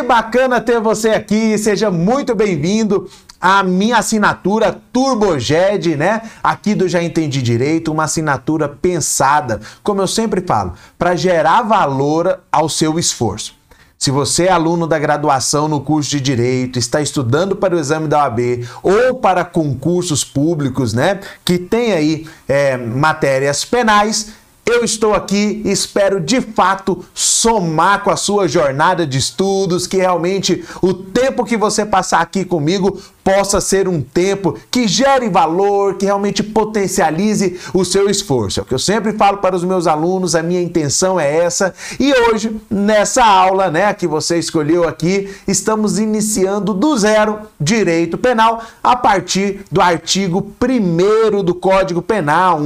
[0.00, 3.06] Que bacana ter você aqui, seja muito bem-vindo
[3.38, 6.22] à minha assinatura TurboGed, né?
[6.42, 12.40] Aqui do Já Entendi Direito, uma assinatura pensada, como eu sempre falo, para gerar valor
[12.50, 13.54] ao seu esforço.
[13.98, 18.08] Se você é aluno da graduação no curso de Direito, está estudando para o exame
[18.08, 21.20] da OAB ou para concursos públicos, né?
[21.44, 24.32] Que tem aí é, matérias penais,
[24.72, 29.96] eu estou aqui e espero de fato somar com a sua jornada de estudos, que
[29.96, 35.94] realmente o tempo que você passar aqui comigo possa ser um tempo que gere valor,
[35.94, 38.60] que realmente potencialize o seu esforço.
[38.60, 41.74] É o que eu sempre falo para os meus alunos, a minha intenção é essa.
[41.98, 48.62] E hoje, nessa aula, né, que você escolheu aqui, estamos iniciando do zero direito penal
[48.82, 52.62] a partir do artigo 1 do Código Penal, um,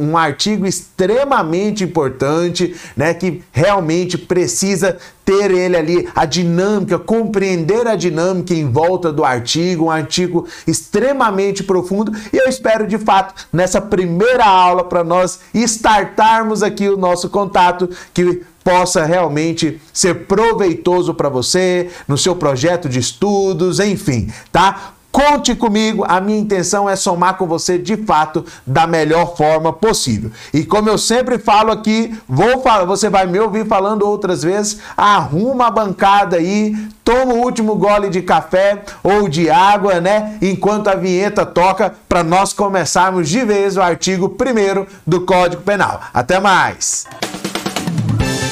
[0.00, 7.84] um, um artigo extremamente importante, né, que realmente precisa ter ele ali, a dinâmica, compreender
[7.88, 12.12] a dinâmica em volta do artigo, um artigo extremamente profundo.
[12.32, 17.90] E eu espero de fato, nessa primeira aula, para nós startarmos aqui o nosso contato,
[18.14, 24.95] que possa realmente ser proveitoso para você, no seu projeto de estudos, enfim, tá?
[25.16, 30.30] Conte comigo, a minha intenção é somar com você de fato da melhor forma possível.
[30.52, 34.78] E como eu sempre falo aqui, vou falar, você vai me ouvir falando outras vezes,
[34.94, 40.36] arruma a bancada aí, toma o último gole de café ou de água, né?
[40.42, 45.98] Enquanto a vinheta toca para nós começarmos de vez o artigo 1 do Código Penal.
[46.12, 47.06] Até mais.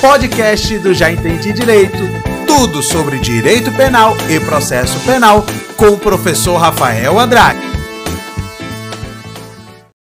[0.01, 5.45] Podcast do Já Entendi Direito tudo sobre direito penal e processo penal
[5.77, 7.59] com o professor Rafael Andrade.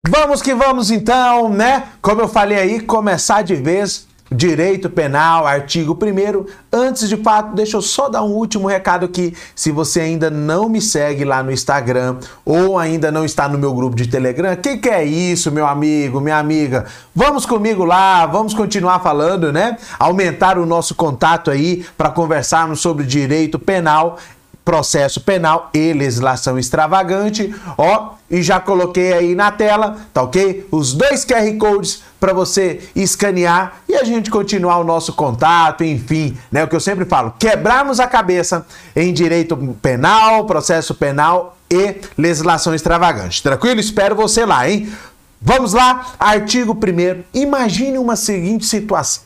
[0.09, 1.89] Vamos que vamos então, né?
[2.01, 7.77] Como eu falei aí, começar de vez Direito Penal, artigo 1 Antes de fato, deixa
[7.77, 9.35] eu só dar um último recado aqui.
[9.57, 13.75] Se você ainda não me segue lá no Instagram ou ainda não está no meu
[13.75, 16.87] grupo de Telegram, que, que é isso, meu amigo, minha amiga?
[17.13, 19.77] Vamos comigo lá, vamos continuar falando, né?
[19.99, 24.17] Aumentar o nosso contato aí para conversarmos sobre direito penal
[24.65, 30.67] processo penal e legislação extravagante, ó, e já coloquei aí na tela, tá ok?
[30.71, 36.37] Os dois QR Codes para você escanear e a gente continuar o nosso contato, enfim,
[36.53, 36.63] né?
[36.63, 42.75] O que eu sempre falo, quebrarmos a cabeça em direito penal, processo penal e legislação
[42.75, 43.43] extravagante.
[43.43, 43.81] Tranquilo?
[43.81, 44.93] Espero você lá, hein?
[45.41, 49.23] Vamos lá, artigo 1 Imagine uma seguinte situação.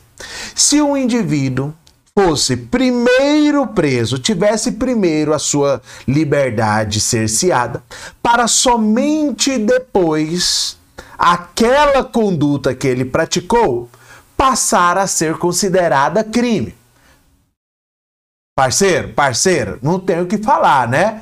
[0.55, 1.73] Se um indivíduo
[2.17, 7.83] fosse primeiro preso, tivesse primeiro a sua liberdade cerceada,
[8.23, 10.77] para somente depois
[11.17, 13.89] aquela conduta que ele praticou
[14.37, 16.73] passar a ser considerada crime.
[18.57, 21.21] Parceiro, parceiro, não tenho o que falar, né?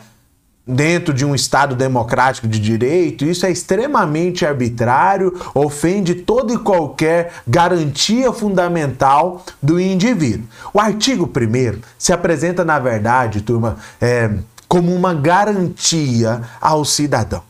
[0.66, 7.34] Dentro de um Estado democrático de direito, isso é extremamente arbitrário, ofende toda e qualquer
[7.46, 10.48] garantia fundamental do indivíduo.
[10.74, 14.32] O artigo 1 se apresenta, na verdade, turma, é,
[14.68, 17.44] como uma garantia ao cidadão.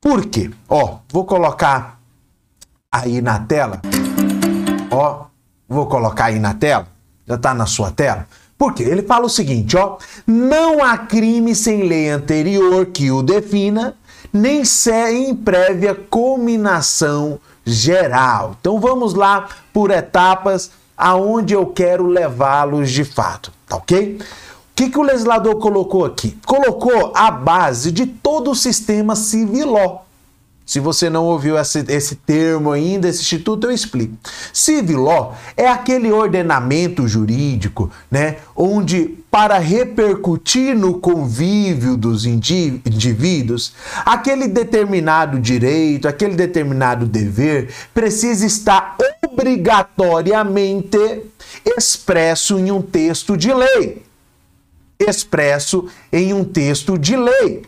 [0.00, 0.50] Por quê?
[0.68, 1.98] Ó, vou colocar
[2.90, 3.80] aí na tela.
[4.90, 5.26] Ó,
[5.68, 6.86] vou colocar aí na tela.
[7.26, 8.26] Já está na sua tela.
[8.58, 13.94] Porque ele fala o seguinte, ó, não há crime sem lei anterior que o defina,
[14.32, 18.56] nem sem prévia cominação geral.
[18.60, 24.18] Então vamos lá por etapas aonde eu quero levá-los de fato, tá ok?
[24.20, 24.24] O
[24.74, 26.36] que, que o legislador colocou aqui?
[26.44, 30.00] Colocou a base de todo o sistema civiló.
[30.68, 34.12] Se você não ouviu esse, esse termo ainda, esse instituto, eu explico.
[34.52, 43.72] Civil law é aquele ordenamento jurídico, né, onde para repercutir no convívio dos indivíduos,
[44.04, 48.94] aquele determinado direito, aquele determinado dever precisa estar
[49.26, 50.98] obrigatoriamente
[51.64, 54.02] expresso em um texto de lei.
[54.98, 57.62] Expresso em um texto de lei.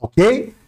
[0.00, 0.58] Ok?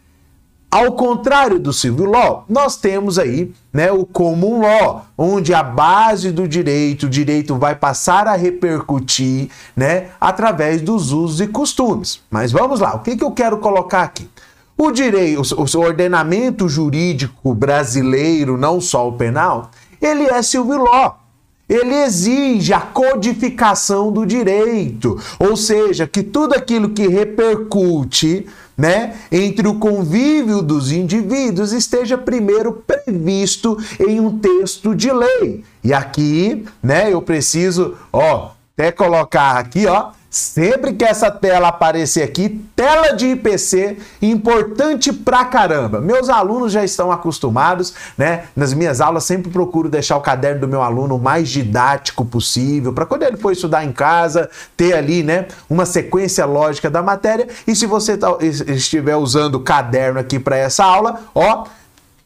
[0.73, 6.31] Ao contrário do civil law, nós temos aí né, o common law, onde a base
[6.31, 12.21] do direito, o direito vai passar a repercutir né, através dos usos e costumes.
[12.27, 14.27] Mas vamos lá, o que, que eu quero colocar aqui?
[14.75, 19.69] O direito, o ordenamento jurídico brasileiro, não só o penal,
[20.01, 21.22] ele é civil law.
[21.67, 28.45] Ele exige a codificação do direito, ou seja, que tudo aquilo que repercute
[28.77, 35.63] né, entre o convívio dos indivíduos esteja primeiro previsto em um texto de lei.
[35.83, 42.23] E aqui, né, eu preciso, ó, até colocar aqui, ó, Sempre que essa tela aparecer
[42.23, 46.01] aqui, tela de IPC, importante pra caramba.
[46.01, 48.45] Meus alunos já estão acostumados, né?
[48.55, 52.91] Nas minhas aulas sempre procuro deixar o caderno do meu aluno o mais didático possível,
[52.91, 57.47] para quando ele for estudar em casa, ter ali, né, uma sequência lógica da matéria.
[57.67, 61.65] E se você tá, estiver usando o caderno aqui para essa aula, ó,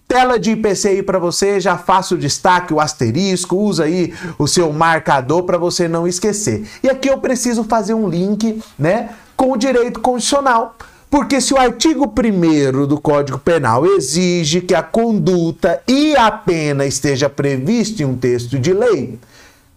[0.08, 4.72] Tela de IPCI para você, já faça o destaque, o asterisco, usa aí o seu
[4.72, 6.66] marcador para você não esquecer.
[6.82, 10.76] E aqui eu preciso fazer um link, né, com o direito constitucional.
[11.10, 16.86] Porque se o artigo 1 do Código Penal exige que a conduta e a pena
[16.86, 19.20] esteja prevista em um texto de lei,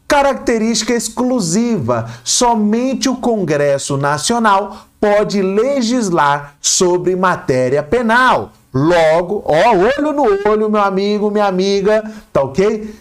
[0.06, 8.53] característica exclusiva, somente o Congresso Nacional pode legislar sobre matéria penal.
[8.72, 12.94] Logo, ó, olho no olho, meu amigo, minha amiga, tá ok?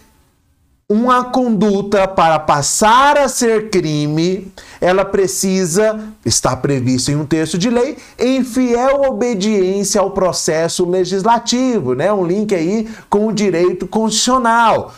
[0.91, 4.51] Uma conduta para passar a ser crime,
[4.81, 11.93] ela precisa estar prevista em um texto de lei em fiel obediência ao processo legislativo,
[11.93, 12.11] né?
[12.11, 14.91] Um link aí com o direito constitucional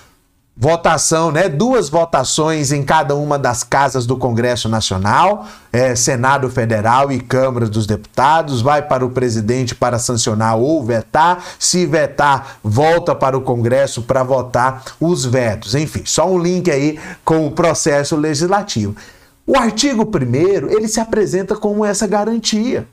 [0.56, 1.48] votação, né?
[1.48, 7.68] Duas votações em cada uma das casas do Congresso Nacional, é, Senado Federal e Câmara
[7.68, 11.44] dos Deputados, vai para o presidente para sancionar ou vetar.
[11.58, 15.74] Se vetar, volta para o Congresso para votar os vetos.
[15.74, 18.96] Enfim, só um link aí com o processo legislativo.
[19.48, 22.88] O artigo 1 ele se apresenta como essa garantia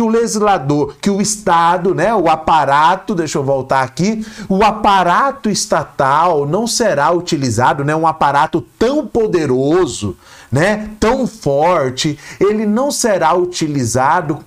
[0.00, 5.50] que o legislador, que o Estado, né, o aparato, deixa eu voltar aqui, o aparato
[5.50, 10.16] estatal não será utilizado, né, um aparato tão poderoso,
[10.50, 14.40] né, tão forte, ele não será utilizado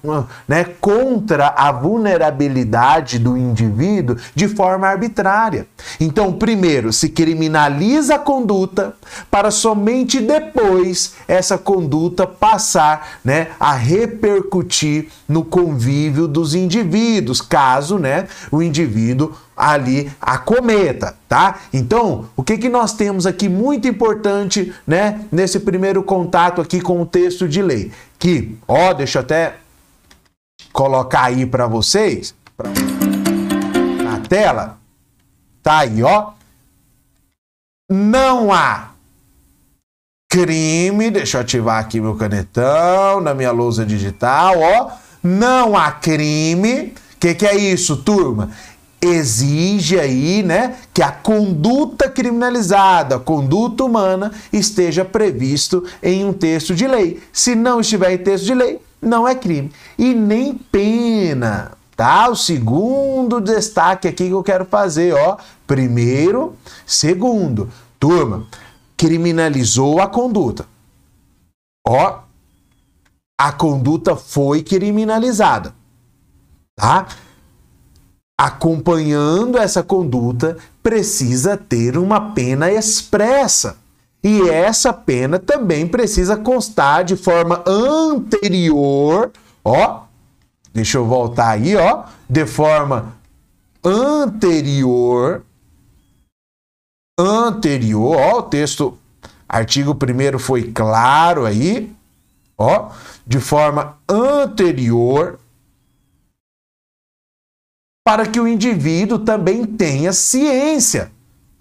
[0.47, 5.67] né, contra a vulnerabilidade do indivíduo de forma arbitrária.
[5.99, 8.95] Então, primeiro, se criminaliza a conduta
[9.31, 18.27] para somente depois essa conduta passar né, a repercutir no convívio dos indivíduos, caso né,
[18.51, 21.59] o indivíduo ali acometa, tá?
[21.71, 27.01] Então, o que que nós temos aqui muito importante, né, nesse primeiro contato aqui com
[27.01, 27.91] o texto de lei?
[28.17, 29.55] Que, ó, deixa eu até
[30.71, 32.69] colocar aí para vocês, pra...
[34.03, 34.77] na tela,
[35.61, 36.31] tá aí, ó.
[37.89, 38.93] Não há
[40.33, 44.91] crime, deixa eu ativar aqui meu canetão na minha lousa digital, ó.
[45.21, 46.93] Não há crime.
[47.15, 48.49] O que, que é isso, turma?
[49.03, 56.73] Exige aí, né, que a conduta criminalizada, a conduta humana esteja previsto em um texto
[56.73, 57.21] de lei.
[57.31, 61.73] Se não estiver em texto de lei, não é crime e nem pena.
[61.95, 62.29] Tá?
[62.29, 65.37] O segundo destaque aqui que eu quero fazer, ó.
[65.67, 66.55] Primeiro,
[66.85, 67.69] segundo,
[67.99, 68.47] turma,
[68.97, 70.65] criminalizou a conduta.
[71.85, 72.19] Ó,
[73.39, 75.75] a conduta foi criminalizada.
[76.75, 77.05] Tá?
[78.43, 83.77] Acompanhando essa conduta precisa ter uma pena expressa.
[84.21, 89.31] E essa pena também precisa constar de forma anterior,
[89.63, 90.01] ó,
[90.73, 93.13] deixa eu voltar aí, ó, de forma
[93.81, 95.41] anterior,
[97.17, 98.97] anterior, ó, o texto,
[99.47, 101.95] artigo 1 foi claro aí,
[102.57, 102.89] ó,
[103.25, 105.39] de forma anterior
[108.03, 111.11] para que o indivíduo também tenha ciência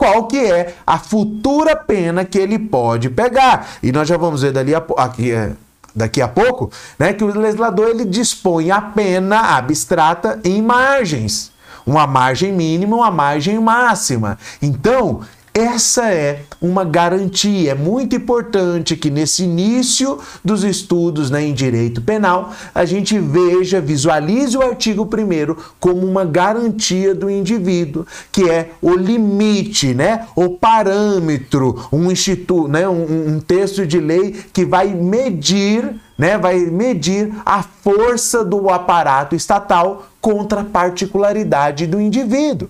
[0.03, 3.69] qual que é a futura pena que ele pode pegar.
[3.81, 5.53] E nós já vamos ver dali a, aqui, é,
[5.95, 11.53] daqui a pouco, né, que o legislador ele dispõe a pena abstrata em margens,
[11.87, 14.37] uma margem mínima, uma margem máxima.
[14.61, 15.21] Então,
[15.55, 17.73] essa é uma garantia.
[17.73, 23.81] É muito importante que nesse início dos estudos né, em direito penal, a gente veja,
[23.81, 30.51] visualize o artigo 1 como uma garantia do indivíduo, que é o limite, né, o
[30.51, 37.33] parâmetro, um, instituto, né, um, um texto de lei que vai medir né, vai medir
[37.45, 42.69] a força do aparato estatal contra a particularidade do indivíduo.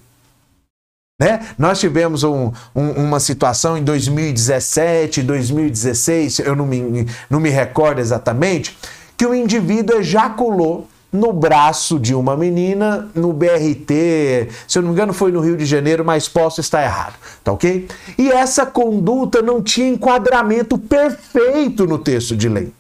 [1.23, 1.39] Né?
[1.57, 8.01] Nós tivemos um, um, uma situação em 2017, 2016, eu não me, não me recordo
[8.01, 8.77] exatamente,
[9.17, 14.95] que o indivíduo ejaculou no braço de uma menina no BRT, se eu não me
[14.95, 17.15] engano foi no Rio de Janeiro, mas posso estar errado,
[17.45, 17.87] tá ok?
[18.19, 22.73] E essa conduta não tinha enquadramento perfeito no texto de lei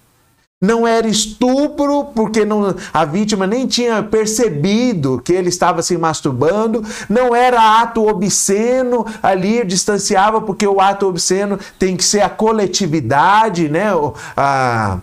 [0.62, 6.84] não era estupro, porque não, a vítima nem tinha percebido que ele estava se masturbando,
[7.08, 13.68] não era ato obsceno, ali distanciava, porque o ato obsceno tem que ser a coletividade,
[13.68, 13.88] né?
[14.36, 14.98] A,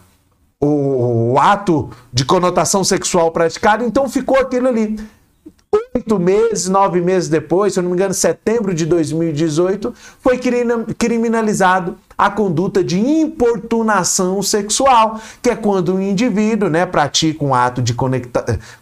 [0.61, 4.97] o, o ato de conotação sexual praticado, então ficou aquilo ali
[5.95, 10.39] oito meses, nove meses depois, se eu não me engano, setembro de 2018, foi
[10.97, 17.81] criminalizado a conduta de importunação sexual, que é quando o indivíduo né, pratica um ato
[17.81, 17.95] de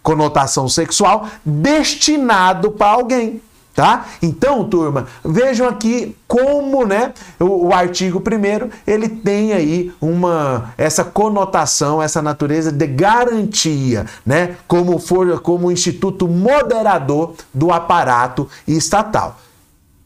[0.01, 3.41] conotação sexual destinado para alguém
[3.77, 4.07] tá?
[4.23, 11.03] Então, turma, vejam aqui como, né, o, o artigo primeiro, ele tem aí uma essa
[11.03, 19.37] conotação, essa natureza de garantia, né, como for como instituto moderador do aparato estatal.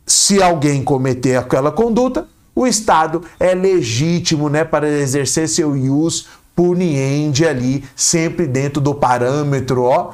[0.05, 7.47] Se alguém cometer aquela conduta, o Estado é legítimo, né, para exercer seu ius puniendi
[7.47, 10.11] ali, sempre dentro do parâmetro, ó,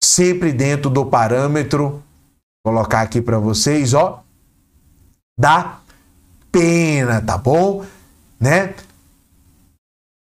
[0.00, 2.00] sempre dentro do parâmetro
[2.62, 4.22] colocar aqui para vocês, ó,
[5.38, 5.78] da
[6.52, 7.84] pena, tá bom?
[8.38, 8.74] Né?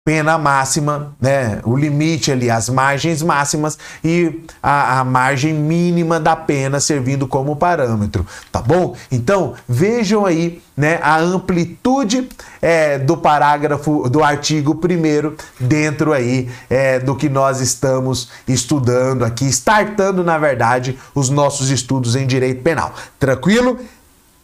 [0.09, 1.61] Pena máxima, né?
[1.65, 7.55] O limite ali, as margens máximas e a, a, margem mínima da pena servindo como
[7.55, 8.97] parâmetro, tá bom?
[9.13, 10.99] Então vejam aí, né?
[11.03, 12.27] A amplitude
[12.63, 19.45] é, do parágrafo do artigo primeiro dentro aí é, do que nós estamos estudando aqui,
[19.45, 22.95] startando na verdade os nossos estudos em direito penal.
[23.19, 23.79] Tranquilo?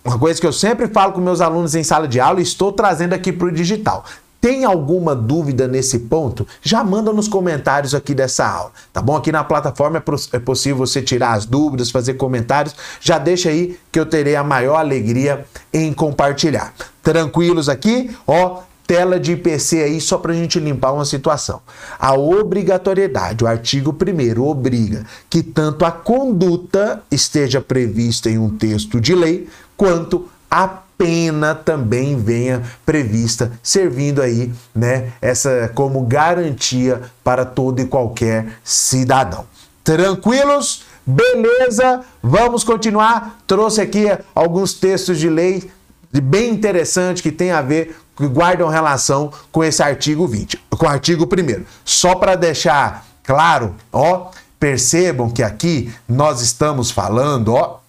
[0.04, 2.70] Uma coisa que eu sempre falo com meus alunos em sala de aula e estou
[2.70, 4.04] trazendo aqui para o digital.
[4.44, 6.46] Tem alguma dúvida nesse ponto?
[6.60, 9.16] Já manda nos comentários aqui dessa aula, tá bom?
[9.16, 12.76] Aqui na plataforma é, é possível você tirar as dúvidas, fazer comentários.
[13.00, 16.74] Já deixa aí que eu terei a maior alegria em compartilhar.
[17.02, 18.14] Tranquilos aqui?
[18.26, 21.62] Ó, tela de IPC aí só para a gente limpar uma situação.
[21.98, 29.00] A obrigatoriedade, o artigo 1 obriga que tanto a conduta esteja prevista em um texto
[29.00, 37.44] de lei, quanto a pena também venha prevista, servindo aí, né, essa como garantia para
[37.44, 39.46] todo e qualquer cidadão.
[39.82, 40.84] Tranquilos?
[41.06, 42.00] Beleza?
[42.22, 43.40] Vamos continuar.
[43.46, 45.70] Trouxe aqui alguns textos de lei
[46.10, 50.88] bem interessantes que tem a ver que guardam relação com esse artigo 20, com o
[50.88, 57.80] artigo 1 Só para deixar claro, ó, percebam que aqui nós estamos falando, ó,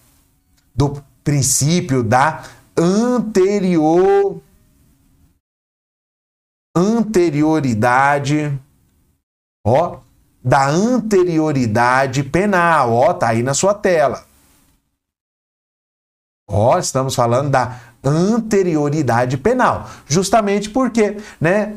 [0.74, 2.42] do princípio da
[2.78, 4.42] anterior
[6.76, 8.52] anterioridade,
[9.66, 10.00] ó,
[10.44, 14.26] da anterioridade penal, ó, tá aí na sua tela.
[16.48, 21.76] Ó, estamos falando da anterioridade penal, justamente porque, né,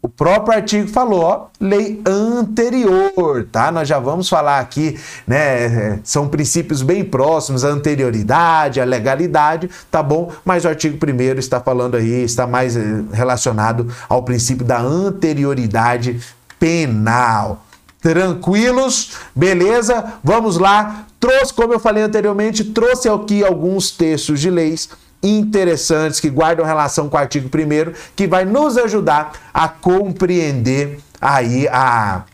[0.00, 3.72] o próprio artigo falou, ó, lei anterior, tá?
[3.72, 5.98] Nós já vamos falar aqui, né?
[6.04, 10.30] São princípios bem próximos, a anterioridade, a legalidade, tá bom?
[10.44, 12.80] Mas o artigo 1 está falando aí, está mais eh,
[13.12, 16.20] relacionado ao princípio da anterioridade
[16.60, 17.64] penal.
[18.00, 19.14] Tranquilos?
[19.34, 20.14] Beleza?
[20.22, 21.06] Vamos lá.
[21.18, 24.88] Trouxe, como eu falei anteriormente, trouxe aqui alguns textos de leis
[25.22, 31.66] interessantes que guardam relação com o artigo 1 que vai nos ajudar a compreender aí
[31.68, 32.24] a,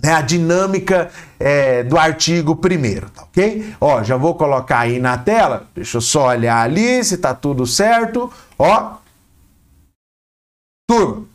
[0.00, 3.74] né, a dinâmica é, do artigo 1 tá ok?
[3.80, 7.66] Ó, já vou colocar aí na tela, deixa eu só olhar ali se tá tudo
[7.66, 8.96] certo, ó.
[10.88, 11.26] Turma,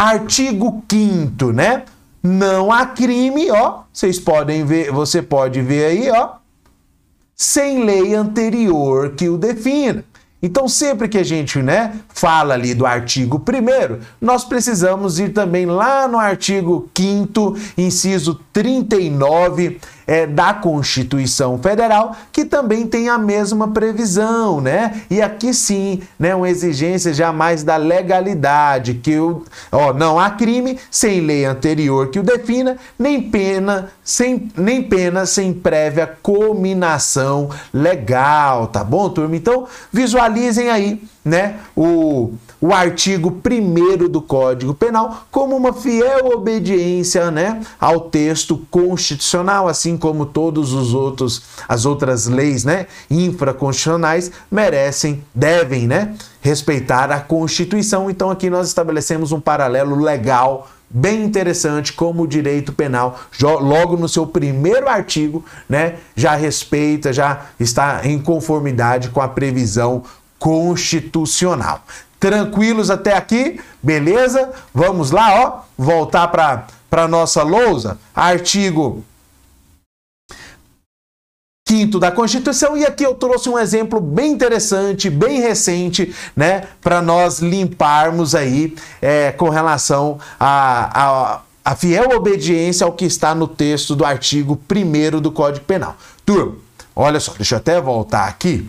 [0.00, 1.84] artigo 5 né?
[2.22, 6.39] Não há crime, ó, vocês podem ver, você pode ver aí, ó,
[7.40, 10.04] sem lei anterior que o defina.
[10.42, 15.64] Então, sempre que a gente né, fala ali do artigo 1, nós precisamos ir também
[15.64, 19.80] lá no artigo 5, inciso 39
[20.10, 25.02] é, da Constituição Federal, que também tem a mesma previsão, né?
[25.08, 30.80] E aqui sim, né, uma exigência jamais da legalidade, que o, ó, não há crime
[30.90, 38.66] sem lei anterior que o defina, nem pena sem, nem pena sem prévia cominação legal,
[38.66, 39.36] tá bom, turma?
[39.36, 47.30] Então, visualizem aí, né, o o artigo 1 do Código Penal como uma fiel obediência
[47.30, 55.24] né, ao texto constitucional, assim como todos os outros as outras leis, né, infraconstitucionais merecem,
[55.34, 58.10] devem, né, respeitar a Constituição.
[58.10, 64.08] Então aqui nós estabelecemos um paralelo legal bem interessante como o direito penal, logo no
[64.08, 70.02] seu primeiro artigo, né, já respeita, já está em conformidade com a previsão
[70.36, 71.84] constitucional.
[72.20, 73.58] Tranquilos até aqui?
[73.82, 74.52] Beleza?
[74.72, 77.98] Vamos lá, ó, voltar para para nossa lousa.
[78.14, 79.04] Artigo
[81.68, 82.76] 5 da Constituição.
[82.76, 88.74] E aqui eu trouxe um exemplo bem interessante, bem recente, né, para nós limparmos aí
[89.00, 94.58] é, com relação a, a a fiel obediência ao que está no texto do artigo
[94.68, 95.94] 1 do Código Penal.
[96.24, 96.56] Turma,
[96.96, 98.68] olha só, deixa eu até voltar aqui.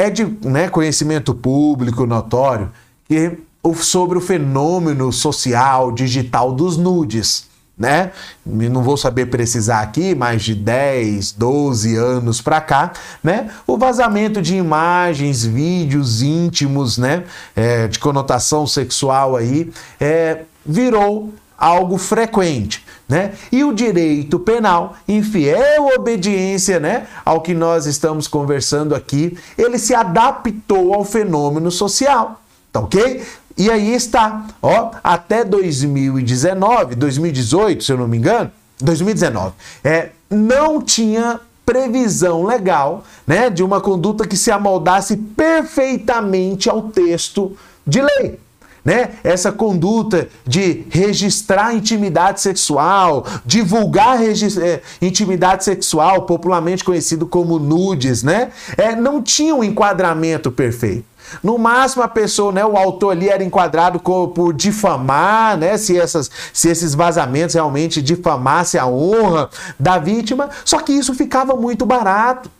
[0.00, 2.70] É de né, conhecimento público notório
[3.06, 3.36] que
[3.76, 8.12] sobre o fenômeno social digital dos nudes né?
[8.44, 12.92] Não vou saber precisar aqui, mais de 10, 12 anos para cá,
[13.24, 13.48] né?
[13.66, 17.24] O vazamento de imagens, vídeos íntimos, né?
[17.56, 22.84] É, de conotação sexual aí, é, virou algo frequente.
[23.06, 23.34] Né?
[23.52, 29.78] E o direito penal, em fiel obediência né, ao que nós estamos conversando aqui, ele
[29.78, 32.40] se adaptou ao fenômeno social.
[32.72, 33.22] Tá ok?
[33.58, 38.50] E aí está, ó, até 2019, 2018, se eu não me engano,
[38.80, 46.82] 2019, é, não tinha previsão legal, né, de uma conduta que se amoldasse perfeitamente ao
[46.82, 48.38] texto de lei.
[48.84, 49.10] Né?
[49.22, 58.50] Essa conduta de registrar intimidade sexual, divulgar é, intimidade sexual, popularmente conhecido como nudes, né?
[58.76, 61.04] É, não tinha um enquadramento perfeito.
[61.42, 66.30] No máximo, a pessoa, né, o autor ali era enquadrado por difamar, né, se, essas,
[66.52, 72.50] se esses vazamentos realmente difamassem a honra da vítima, só que isso ficava muito barato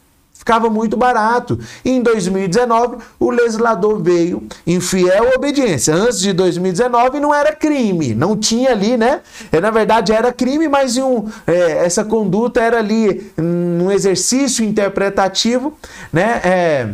[0.40, 1.58] ficava muito barato.
[1.84, 5.94] E em 2019, o legislador veio em fiel obediência.
[5.94, 9.20] Antes de 2019 não era crime, não tinha ali, né?
[9.52, 15.76] É, na verdade era crime, mas um, é, essa conduta era ali um exercício interpretativo,
[16.10, 16.40] né?
[16.42, 16.88] É,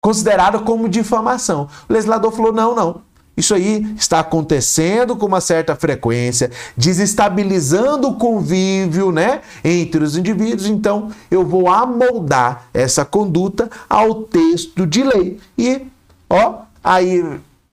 [0.00, 1.68] considerada como difamação.
[1.86, 3.02] O legislador falou: não, não.
[3.36, 10.66] Isso aí está acontecendo com uma certa frequência, desestabilizando o convívio né, entre os indivíduos.
[10.66, 15.38] Então, eu vou amoldar essa conduta ao texto de lei.
[15.58, 15.86] E,
[16.30, 17.22] ó, aí,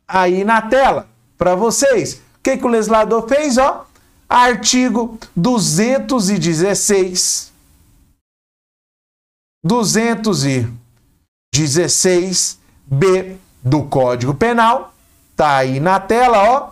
[0.08, 3.58] aí na tela, para vocês, o que, que o legislador fez?
[3.58, 3.86] Ó,
[4.28, 7.54] artigo 216.
[9.66, 10.84] 216
[11.54, 14.93] 16b do Código Penal.
[15.36, 16.70] Tá aí na tela, ó.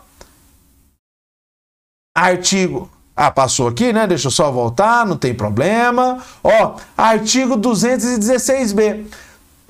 [2.15, 2.89] Artigo.
[3.15, 4.08] Ah, passou aqui, né?
[4.08, 6.24] Deixa eu só voltar, não tem problema.
[6.43, 9.06] Ó, artigo 216b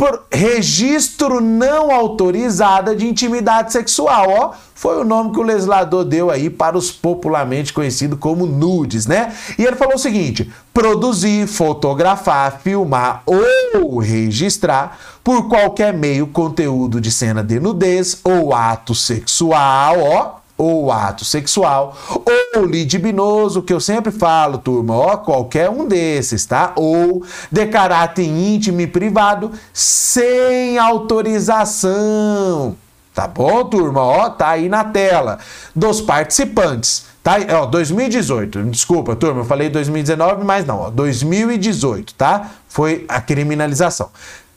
[0.01, 6.31] por registro não autorizado de intimidade sexual, ó, foi o nome que o legislador deu
[6.31, 9.31] aí para os popularmente conhecidos como nudes, né?
[9.59, 17.11] E ele falou o seguinte: produzir, fotografar, filmar ou registrar por qualquer meio conteúdo de
[17.11, 24.11] cena de nudez ou ato sexual, ó, ou ato sexual, ou libidinoso, que eu sempre
[24.11, 26.73] falo, turma, ó, qualquer um desses, tá?
[26.75, 32.77] Ou de caráter íntimo e privado, sem autorização.
[33.11, 34.03] Tá bom, turma?
[34.03, 35.39] Ó, tá aí na tela.
[35.75, 37.05] Dos participantes.
[37.23, 37.37] Tá?
[37.59, 38.61] Ó, 2018.
[38.65, 42.51] Desculpa, turma, eu falei 2019, mas não, ó, 2018, tá?
[42.67, 44.11] Foi a criminalização.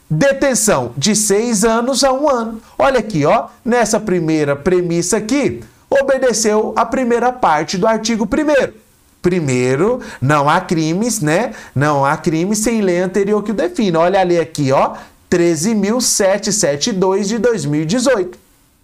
[0.07, 2.61] Detenção de seis anos a um ano.
[2.77, 8.85] Olha aqui, ó, nessa primeira premissa aqui, obedeceu a primeira parte do artigo 1
[9.21, 11.55] Primeiro, não há crimes, né?
[11.73, 13.97] Não há crimes sem lei anterior que o defina.
[13.99, 14.93] Olha ali aqui, ó,
[15.31, 18.37] 13.772 de 2018.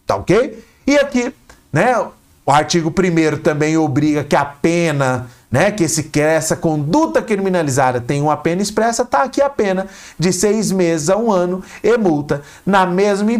[0.07, 0.63] Tá ok?
[0.87, 1.31] E aqui,
[1.71, 1.95] né?
[2.43, 7.99] O artigo 1 também obriga que a pena né, que, esse, que essa conduta criminalizada
[7.99, 9.87] tem uma pena expressa, está aqui a pena
[10.17, 12.41] de seis meses a um ano e multa.
[12.65, 13.31] Na mesma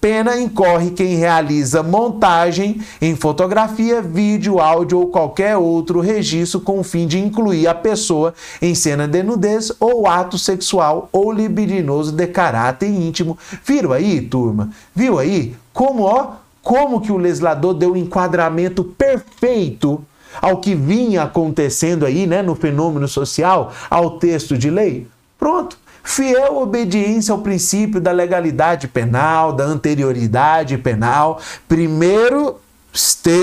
[0.00, 6.84] pena incorre quem realiza montagem em fotografia, vídeo, áudio ou qualquer outro registro com o
[6.84, 12.26] fim de incluir a pessoa em cena de nudez ou ato sexual ou libidinoso de
[12.26, 13.36] caráter íntimo.
[13.62, 14.70] Viram aí, turma?
[14.94, 15.54] Viu aí?
[15.74, 20.02] Como, ó, como que o legislador deu um enquadramento perfeito
[20.40, 25.06] ao que vinha acontecendo aí, né, no fenômeno social, ao texto de lei?
[25.38, 25.78] Pronto.
[26.02, 31.38] Fiel obediência ao princípio da legalidade penal, da anterioridade penal.
[31.68, 32.56] Primeiro,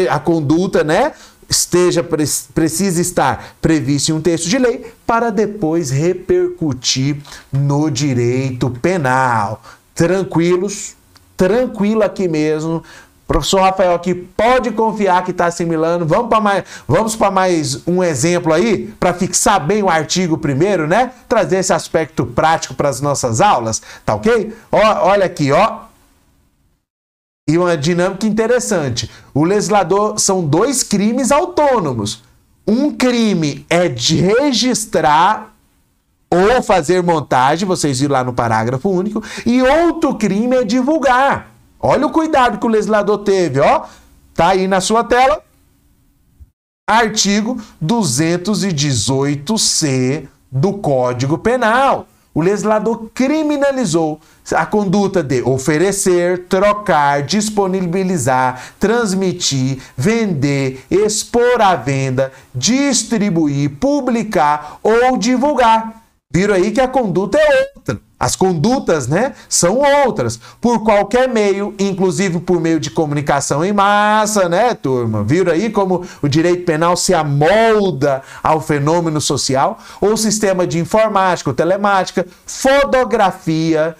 [0.09, 1.11] a conduta, né?
[1.47, 7.17] Esteja, precisa estar previsto em um texto de lei para depois repercutir
[7.51, 9.61] no direito penal.
[9.93, 10.95] Tranquilos,
[11.37, 12.83] tranquilo aqui mesmo,
[13.27, 16.05] Professor Rafael aqui pode confiar que está assimilando.
[16.05, 16.63] Vamos para mais,
[17.33, 21.11] mais um exemplo aí para fixar bem o artigo primeiro, né?
[21.27, 24.55] Trazer esse aspecto prático para as nossas aulas, tá ok?
[24.71, 25.85] Ó, olha aqui, ó.
[27.49, 29.09] E uma dinâmica interessante.
[29.33, 32.23] O legislador são dois crimes autônomos.
[32.67, 35.53] Um crime é de registrar
[36.29, 41.54] ou fazer montagem, vocês viram lá no parágrafo único, e outro crime é divulgar.
[41.85, 43.83] Olha o cuidado que o legislador teve, ó.
[44.33, 45.39] Tá aí na sua tela.
[46.89, 52.07] Artigo 218C do Código Penal.
[52.33, 54.19] O legislador criminalizou
[54.51, 66.01] a conduta de oferecer, trocar, disponibilizar, transmitir, vender, expor à venda, distribuir, publicar ou divulgar.
[66.33, 68.01] Viram aí que a conduta é outra.
[68.17, 74.47] As condutas, né, são outras, por qualquer meio, inclusive por meio de comunicação em massa,
[74.47, 75.21] né, turma?
[75.21, 79.79] Viram aí como o direito penal se amolda ao fenômeno social?
[79.99, 83.97] Ou sistema de informática, telemática, fotografia,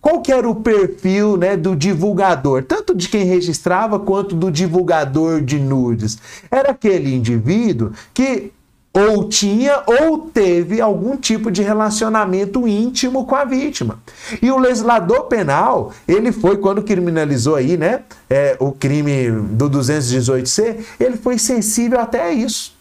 [0.00, 5.42] qual que era o perfil né, do divulgador, tanto de quem registrava quanto do divulgador
[5.42, 6.18] de nudes?
[6.50, 8.52] Era aquele indivíduo que
[8.92, 14.00] ou tinha ou teve algum tipo de relacionamento íntimo com a vítima.
[14.42, 20.84] E o legislador penal, ele foi, quando criminalizou aí, né, é, o crime do 218C,
[20.98, 22.74] ele foi sensível até isso.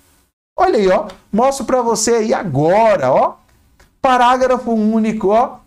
[0.57, 3.35] Olha aí, ó, mostro para você aí agora, ó,
[4.01, 5.57] parágrafo único, ó,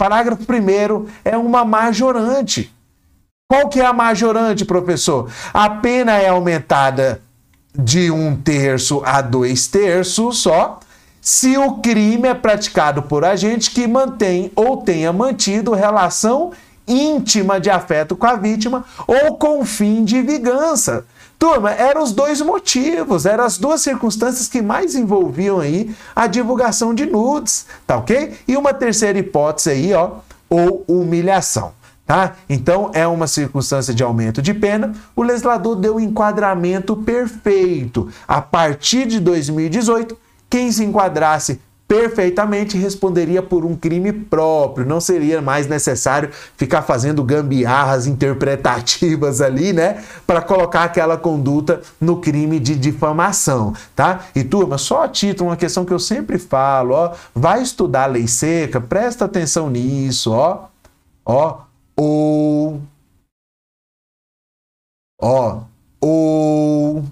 [0.00, 2.74] Parágrafo 1 é uma majorante.
[3.46, 5.30] Qual que é a majorante, professor?
[5.52, 7.20] A pena é aumentada
[7.74, 10.80] de um terço a dois terços só,
[11.20, 16.52] se o crime é praticado por agente que mantém ou tenha mantido relação
[16.88, 21.04] íntima de afeto com a vítima ou com fim de vingança.
[21.40, 26.94] Turma, eram os dois motivos, eram as duas circunstâncias que mais envolviam aí a divulgação
[26.94, 28.34] de nudes, tá ok?
[28.46, 30.16] E uma terceira hipótese aí, ó,
[30.50, 31.72] ou humilhação.
[32.06, 32.34] Tá?
[32.46, 34.92] Então é uma circunstância de aumento de pena.
[35.16, 38.10] O legislador deu um enquadramento perfeito.
[38.28, 40.18] A partir de 2018,
[40.50, 41.58] quem se enquadrasse
[41.90, 49.72] perfeitamente responderia por um crime próprio, não seria mais necessário ficar fazendo gambiarras interpretativas ali,
[49.72, 54.20] né, para colocar aquela conduta no crime de difamação, tá?
[54.36, 58.06] E turma, só a título, uma questão que eu sempre falo, ó, vai estudar a
[58.06, 60.66] lei seca, presta atenção nisso, ó,
[61.26, 61.62] ó,
[61.96, 62.80] ou,
[65.20, 65.62] ó,
[66.00, 67.04] ou,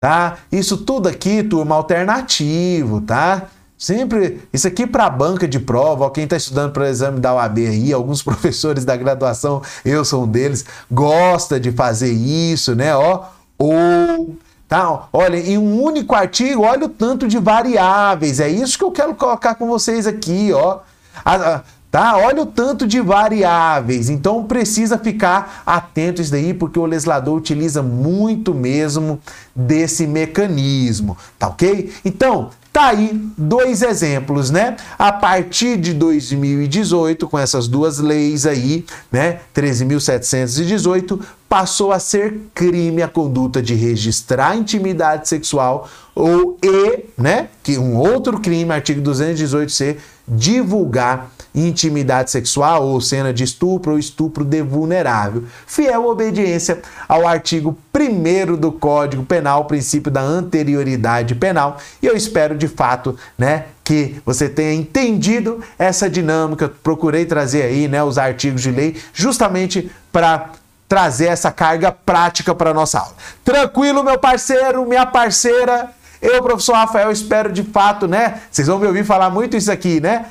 [0.00, 0.38] tá?
[0.50, 3.50] Isso tudo aqui, turma, alternativo, tá?
[3.78, 7.20] Sempre, isso aqui para a banca de prova, ó, quem está estudando para o exame
[7.20, 12.74] da OAB aí, alguns professores da graduação, eu sou um deles, gosta de fazer isso,
[12.74, 12.94] né?
[12.96, 13.22] Ó,
[13.56, 14.36] ou
[14.68, 15.08] Tá?
[15.14, 18.38] Olha, em um único artigo, olha o tanto de variáveis.
[18.38, 20.80] É isso que eu quero colocar com vocês aqui, ó.
[21.24, 22.18] A, tá?
[22.18, 24.10] Olha o tanto de variáveis.
[24.10, 29.18] Então precisa ficar atento isso daí, porque o legislador utiliza muito mesmo
[29.56, 31.90] desse mecanismo, tá ok?
[32.04, 34.76] Então, Tá aí dois exemplos, né?
[34.96, 39.40] A partir de 2018, com essas duas leis aí, né?
[39.52, 47.48] 13.718, passou a ser crime a conduta de registrar intimidade sexual ou e, né?
[47.64, 49.96] Que um outro crime, artigo 218C,
[50.28, 55.44] divulgar intimidade sexual ou cena de estupro ou estupro de vulnerável.
[55.66, 61.78] Fiel obediência ao artigo 1 do Código Penal, princípio da anterioridade penal.
[62.02, 66.70] E eu espero de fato, né, que você tenha entendido essa dinâmica.
[66.82, 70.50] Procurei trazer aí, né, os artigos de lei justamente para
[70.88, 73.14] trazer essa carga prática para nossa aula.
[73.44, 75.90] Tranquilo, meu parceiro, minha parceira?
[76.20, 78.40] Eu, professor Rafael, espero de fato, né?
[78.50, 80.26] Vocês vão me ouvir falar muito isso aqui, né?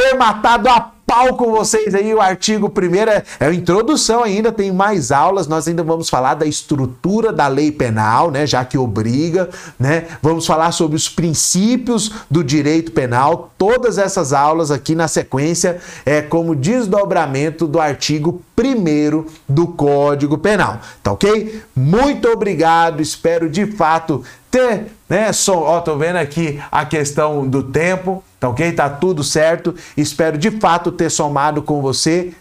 [0.00, 4.50] Ter matado a pau com vocês aí o artigo primeiro, é, é a introdução ainda,
[4.50, 8.78] tem mais aulas, nós ainda vamos falar da estrutura da lei penal, né, já que
[8.78, 10.06] obriga, né?
[10.22, 16.22] Vamos falar sobre os princípios do direito penal, todas essas aulas aqui na sequência é
[16.22, 21.60] como desdobramento do artigo primeiro do Código Penal, tá OK?
[21.74, 27.62] Muito obrigado, espero de fato ter, né, só, ó, tô vendo aqui a questão do
[27.62, 28.72] tempo, Tá ok?
[28.72, 29.74] Tá tudo certo.
[29.94, 32.32] Espero de fato ter somado com você.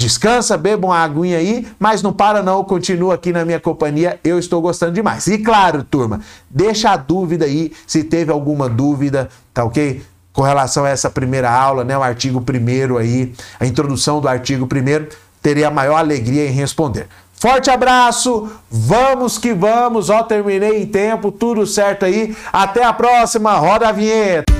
[0.00, 4.38] Descansa, beba uma aguinha aí, mas não para não, continua aqui na minha companhia, eu
[4.38, 5.26] estou gostando demais.
[5.26, 10.02] E claro, turma, deixa a dúvida aí, se teve alguma dúvida, tá ok?
[10.32, 14.66] Com relação a essa primeira aula, né, o artigo primeiro aí, a introdução do artigo
[14.66, 15.06] primeiro,
[15.42, 17.06] terei a maior alegria em responder.
[17.34, 22.34] Forte abraço, vamos que vamos, ó, terminei em tempo, tudo certo aí.
[22.50, 24.59] Até a próxima, roda a vinheta.